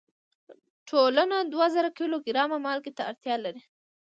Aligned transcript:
ټولنه 0.89 1.37
دوه 1.51 1.67
زره 1.75 1.89
کیلو 1.97 2.17
ګرامه 2.27 2.57
مالګې 2.65 2.91
ته 2.97 3.03
اړتیا 3.09 3.35
لري. 3.45 3.61